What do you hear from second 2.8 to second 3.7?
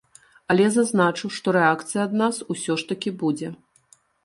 ж такі будзе.